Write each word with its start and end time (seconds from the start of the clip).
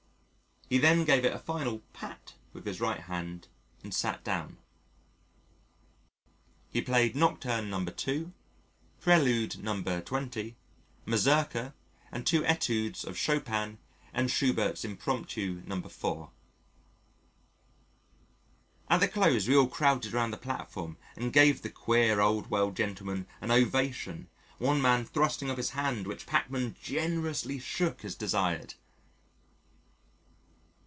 He 0.69 0.77
then 0.77 1.03
gave 1.03 1.25
it 1.25 1.33
a 1.33 1.37
final 1.37 1.79
pat 1.91 2.35
with 2.53 2.65
his 2.65 2.79
right 2.79 3.01
hand 3.01 3.49
and 3.83 3.93
sat 3.93 4.23
down. 4.23 4.57
He 6.69 6.81
played 6.81 7.13
Nocturne 7.13 7.69
No. 7.69 7.83
2, 7.83 8.31
Prelude 9.01 9.61
No. 9.61 9.81
20, 9.99 10.55
a 11.05 11.09
Mazurka 11.09 11.73
and 12.09 12.25
two 12.25 12.45
Etudes 12.45 13.03
of 13.03 13.17
Chopin 13.17 13.79
and 14.13 14.31
Schubert's 14.31 14.85
Impromptu 14.85 15.61
No. 15.65 15.81
4. 15.81 16.31
At 18.89 19.01
the 19.01 19.09
close 19.09 19.49
we 19.49 19.57
all 19.57 19.67
crowded 19.67 20.13
around 20.13 20.31
the 20.31 20.37
platform 20.37 20.95
and 21.17 21.33
gave 21.33 21.63
the 21.63 21.69
queer, 21.69 22.21
old 22.21 22.49
world 22.49 22.77
gentleman 22.77 23.27
an 23.41 23.51
ovation, 23.51 24.29
one 24.57 24.81
man 24.81 25.03
thrusting 25.03 25.51
up 25.51 25.57
his 25.57 25.71
hand 25.71 26.07
which 26.07 26.25
Pachmann 26.25 26.77
generously 26.81 27.59
shook 27.59 28.05
as 28.05 28.15
desired. 28.15 28.75